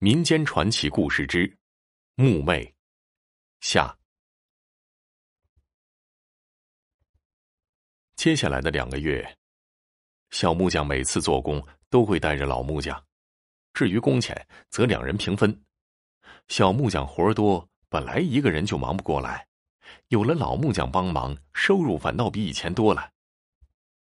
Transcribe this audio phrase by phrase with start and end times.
[0.00, 1.58] 民间传奇故事之
[2.14, 2.72] 木魅
[3.58, 3.98] 下。
[8.14, 9.36] 接下来的两个月，
[10.30, 13.04] 小木匠每次做工都会带着老木匠，
[13.74, 15.64] 至于工钱，则两人平分。
[16.46, 19.48] 小木匠活儿多，本来一个人就忙不过来，
[20.10, 23.10] 有了老木匠帮忙，收入反倒比以前多了。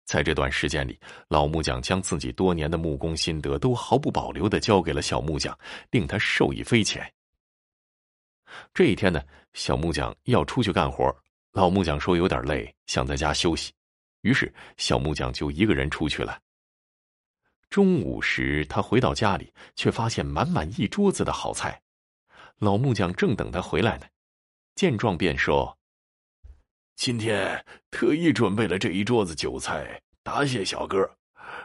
[0.07, 0.97] 在这段时间里，
[1.27, 5.55] 老木匠将自己多年的木工心得都毫不保留的交给了小木匠，
[5.91, 7.13] 令他受益匪浅。
[8.73, 9.21] 这一天呢，
[9.53, 11.13] 小木匠要出去干活，
[11.51, 13.73] 老木匠说有点累，想在家休息，
[14.21, 16.39] 于是小木匠就一个人出去了。
[17.69, 21.81] 中午时，他回到家里，却发现满满一桌子的好菜。
[22.59, 24.05] 老木匠正等他回来呢，
[24.73, 25.77] 见状便说。
[26.95, 31.09] 今天特意准备了这一桌子酒菜，答谢小哥。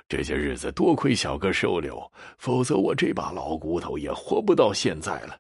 [0.09, 2.01] 这些日子多亏小哥收留，
[2.39, 5.37] 否则我这把老骨头也活不到现在了。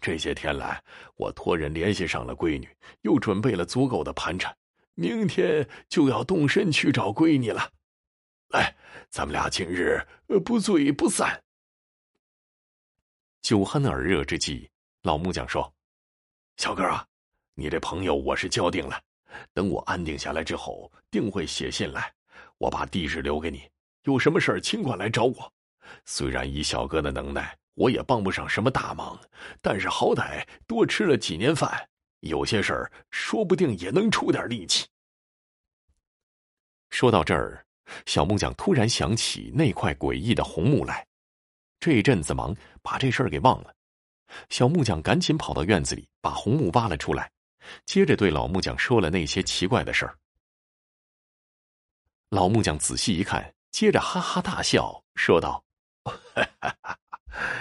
[0.00, 0.82] 这些天来，
[1.16, 2.66] 我托人联系上了闺女，
[3.02, 4.56] 又准备了足够的盘缠，
[4.94, 7.70] 明天就要动身去找闺女了。
[8.48, 8.74] 来，
[9.10, 10.00] 咱们俩今日
[10.46, 11.44] 不醉不散。
[13.42, 14.70] 酒酣耳热之际，
[15.02, 15.70] 老木匠说
[16.56, 17.06] ：“小哥啊。”
[17.52, 18.98] 你这朋友我是交定了，
[19.52, 22.12] 等我安定下来之后，定会写信来。
[22.58, 23.68] 我把地址留给你，
[24.04, 25.52] 有什么事儿尽管来找我。
[26.04, 29.18] 虽然以小哥的能耐，我也帮不上什么大忙，
[29.60, 31.88] 但是好歹多吃了几年饭，
[32.20, 34.86] 有些事儿说不定也能出点力气。
[36.90, 37.64] 说到这儿，
[38.06, 41.06] 小木匠突然想起那块诡异的红木来，
[41.78, 43.74] 这一阵子忙把这事儿给忘了。
[44.48, 47.30] 小木匠赶紧跑到院子里，把红木挖了出来。
[47.84, 50.16] 接着对老木匠说了那些奇怪的事儿。
[52.30, 55.64] 老木匠仔细一看，接着哈哈大笑，说道：“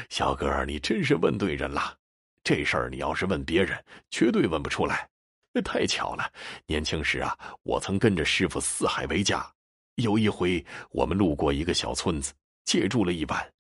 [0.09, 1.98] 小哥，你真是问对人了。
[2.44, 5.08] 这事儿你要是问别人，绝对问不出来。
[5.64, 6.31] 太巧了，
[6.66, 9.45] 年轻时啊，我曾跟着师傅四海为家。
[9.95, 12.33] 有一回，我们路过一个小村子，
[12.65, 13.54] 借住了一晚。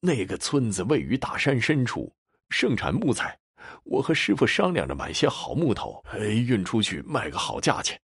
[0.00, 2.14] 那个村子位于大山深处，
[2.50, 3.38] 盛产木材。”
[3.84, 8.00] 我和师傅商量着买些好木头，哎运出去卖个好价钱。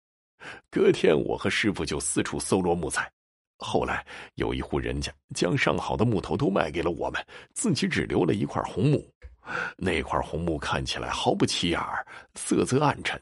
[0.70, 3.12] 隔天，我和师傅就四处搜罗木材。
[3.58, 4.06] 后来，
[4.36, 9.06] 有一户人家将上好的木头都卖给了我们，自己只留了一块红木。
[9.75, 12.06] 那块红木看起来毫不起眼儿
[12.36, 13.20] 色泽暗沉。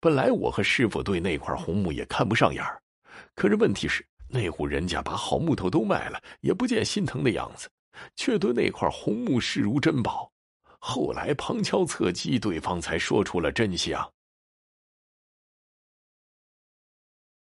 [0.00, 2.80] 本来我和师傅对那块红木也看不上眼儿，
[3.34, 7.68] 可是问题是，那户人家把好木头都卖了，也不见心疼的样子，
[8.14, 10.30] 却对那块红木视如珍宝。
[10.78, 14.12] 后来旁敲侧击，对方才说出了真相。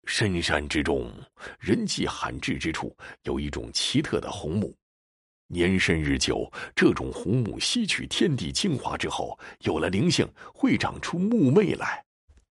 [0.06, 1.12] 深山之中，
[1.58, 4.76] 人迹罕至之处，有一种奇特的红木。
[5.46, 12.04] 年深日久，这种红木吸取天地精华之后，有了灵性，会长出木魅来。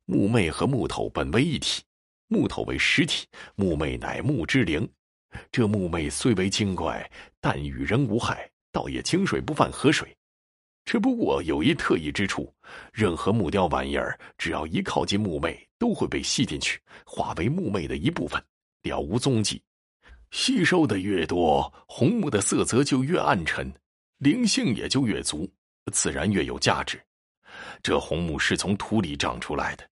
[0.06, 1.84] 木魅和木头本为一体，
[2.28, 4.90] 木头为实体，木魅乃木之灵。
[5.52, 7.10] 这木魅虽为精怪，
[7.40, 10.16] 但与人无害，倒也井水不犯河水。
[10.90, 12.52] 只不过有一特异之处，
[12.92, 18.44] 任何木雕玩意儿，只要一靠近木魅，都会被吸进去，化为木魅的一部分，
[18.82, 19.62] 了无踪迹。
[20.32, 23.72] 吸收的越多，红木的色泽就越暗沉，
[24.18, 25.48] 灵性也就越足，
[25.94, 27.00] 自然越有价值。
[27.84, 29.88] 这红木是从土里长出来的，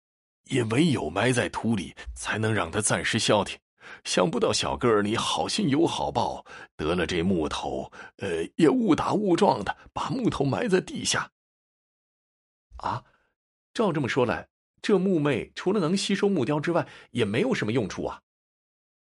[0.45, 3.59] 也唯有埋在土里，才能让它暂时消停。
[4.05, 6.45] 想不到小哥儿你好心有好报，
[6.77, 11.31] 得了这木头，呃，也误打误撞的把木头埋在地下。
[12.79, 13.03] 啊，
[13.73, 14.49] 照这么说来，
[14.83, 18.21] 这木魅除了能吸收木雕之外，也没有什么用处啊。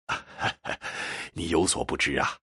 [1.32, 2.37] 你有所不知啊，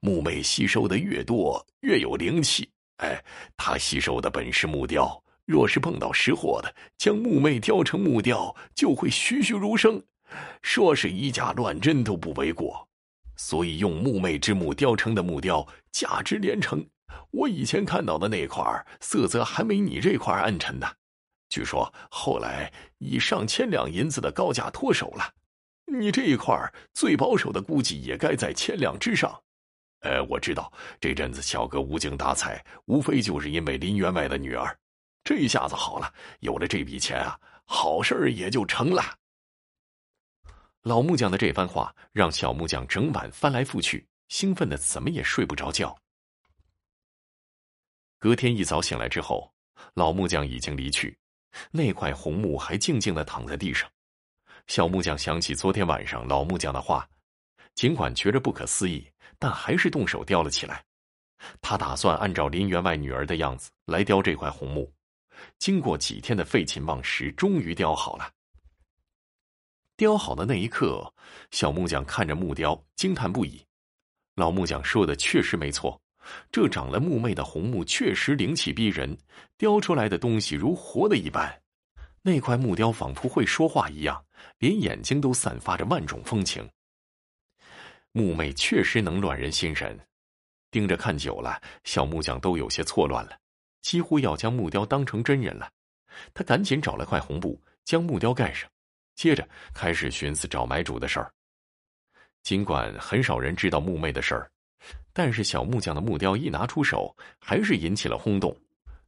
[0.00, 2.70] 木魅吸收的越多，越有灵气。
[2.98, 3.24] 哎，
[3.56, 10.02] 它吸收的本是木雕，若是碰到识货的，将木魅雕成木雕，就会栩栩如生。
[10.62, 12.88] 说是以假乱真都不为过，
[13.36, 16.84] 所以用木魅之木雕成的木雕价值连城。
[17.30, 18.64] 我以前看到的那块
[19.00, 20.86] 色泽还没你这块儿暗沉呢。
[21.48, 25.32] 据说后来以上千两银子的高价脱手了，
[25.86, 29.40] 你这一块儿最保守的估计也该在千两之上。
[30.00, 34.76] 呃，我知道这阵子小哥无精打采，无非就是因为林员外的女儿。
[35.22, 39.02] 这一下子好了，有了这笔钱啊，好事儿也就成了。
[40.84, 45.96] 老木匠的这番话让小木匠整晚翻来覆去，兴奋的怎么也睡不着觉。
[48.18, 49.50] 隔天一早醒来之后，
[49.94, 51.16] 老木匠已经离去，
[51.70, 53.90] 那块红木还静静的躺在地上。
[54.66, 57.08] 小木匠想起昨天晚上老木匠的话，
[57.74, 60.84] 尽管觉着不可思议，但还是动手雕了起来。
[61.62, 64.92] 他打算按照林员外女儿的样子来雕这块红木。
[65.58, 68.30] 经过几天的废寝忘食，终于雕好了。
[69.96, 71.14] 雕好的那一刻，
[71.52, 73.64] 小木匠看着木雕，惊叹不已。
[74.34, 76.00] 老木匠说的确实没错，
[76.50, 79.16] 这长了木魅的红木确实灵气逼人，
[79.56, 81.62] 雕出来的东西如活的一般。
[82.22, 84.24] 那块木雕仿佛会说话一样，
[84.58, 86.68] 连眼睛都散发着万种风情。
[88.10, 89.96] 木魅确实能乱人心神，
[90.70, 93.38] 盯着看久了，小木匠都有些错乱了。
[93.82, 95.70] 几乎要将木雕当成真人了，
[96.32, 98.68] 他赶紧找了块红布将木雕盖上，
[99.14, 101.32] 接着开始寻思找买主的事儿。
[102.42, 104.50] 尽管很少人知道木妹的事儿，
[105.12, 108.54] 但是小木匠的木雕一拿出手，还是引起了轰动。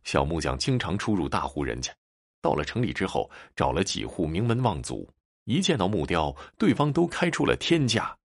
[0.04, 1.92] 小木匠经常出入大户人家，
[2.40, 5.06] 到了城里之后，找了几户名门望族，
[5.44, 8.16] 一见到木雕，对方都开出了天价。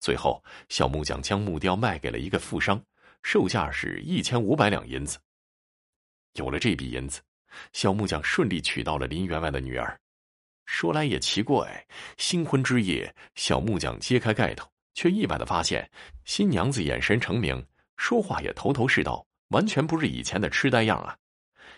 [0.00, 2.82] 最后，小木匠将木雕卖给了一个富商，
[3.22, 5.18] 售价是一千五百两银子。
[6.32, 7.20] 有了这笔银子，
[7.72, 10.00] 小木匠顺利娶到了林员外的女儿。
[10.70, 11.86] 说来也奇怪，
[12.18, 15.90] 新婚之夜，小木匠揭开盖头，却意外的发现
[16.26, 17.66] 新娘子眼神澄明，
[17.96, 21.16] 说话也头头是道，完全不是以前的痴呆样啊！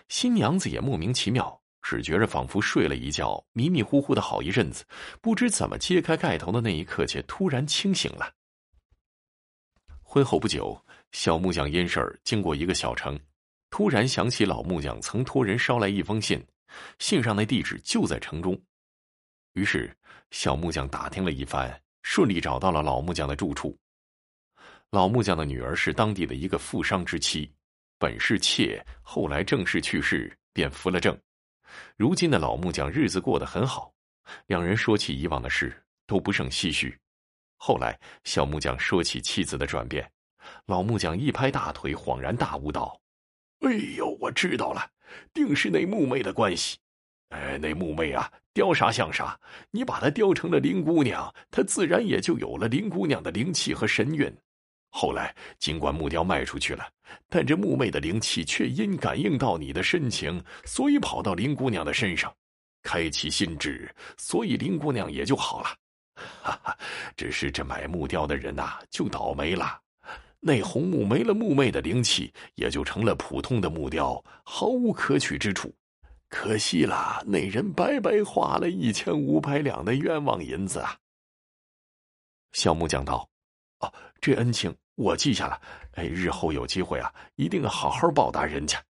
[0.09, 4.85] 新娘子也莫名其妙，只觉着仿佛睡了一觉，迷迷糊糊的好一阵子，
[5.21, 8.29] 不知怎么揭开盖头的那一刻，却突然清醒了。
[10.03, 10.79] 婚后不久，
[11.13, 13.17] 小木匠因事儿经过一个小城。
[13.69, 16.45] 突然想起老木匠曾托人捎来一封信，
[16.99, 18.61] 信上那地址就在城中。
[19.53, 19.95] 于是
[20.31, 23.77] 小木匠打听了一番，顺利找到了老木匠的住处。
[24.91, 27.51] 老木匠的女儿是当地的一个富商之妻，
[27.97, 31.17] 本是妾，后来正式去世，便扶了正。
[31.95, 33.93] 如今的老木匠日子过得很好，
[34.47, 36.97] 两人说起以往的事都不胜唏嘘。
[37.55, 40.11] 后来小木匠说起妻子的转变，
[40.65, 42.99] 老木匠一拍大腿，恍然大悟道。
[43.61, 44.91] 哎呦，我知道了，
[45.33, 46.79] 定是那木妹的关系。
[47.31, 49.39] 哎，那木妹啊，雕啥像啥，
[49.71, 54.31] 你把她雕成了林姑娘，她自然也就有了林姑娘的灵气和神韵。
[54.89, 56.85] 后来，尽管木雕卖出去了，
[57.29, 62.33] 但这木妹的灵气却因感应到你的深情，所以跑到林姑娘的身上，
[62.83, 65.69] 开启心智，所以林姑娘也就好了。
[66.43, 66.77] 哈哈，
[67.15, 69.79] 只是这买木雕的人呐，就倒霉了。
[70.41, 75.73] 那红木没了木魅的灵气，也就成了普通的木雕，毫无可取之处。
[76.31, 80.97] 可惜了，那人白白花了一千五百两的冤枉银子啊！
[82.53, 83.29] 小木匠道
[83.79, 85.61] ：“哦，这恩情我记下了。
[85.95, 88.81] 哎，日后有机会啊，一定好好报答人家。”